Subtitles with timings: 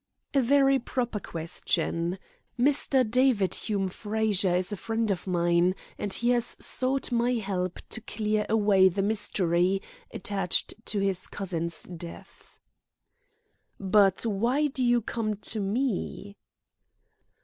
[0.33, 2.17] "A very proper question.
[2.59, 3.07] Mr.
[3.07, 8.01] David Hume Frazer is a friend of mine, and he has sought my help to
[8.01, 9.79] clear away the mystery
[10.11, 12.59] attached to his cousin's death."
[13.79, 16.35] "But why do you come to me?"